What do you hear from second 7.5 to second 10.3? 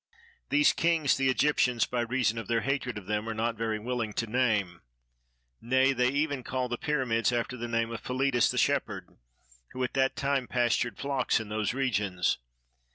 the name of Philitis the shepherd, who at that